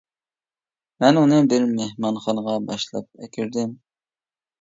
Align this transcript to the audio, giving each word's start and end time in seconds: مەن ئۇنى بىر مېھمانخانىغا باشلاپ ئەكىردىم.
مەن 1.03 1.19
ئۇنى 1.19 1.41
بىر 1.51 1.65
مېھمانخانىغا 1.73 2.55
باشلاپ 2.71 3.21
ئەكىردىم. 3.27 3.77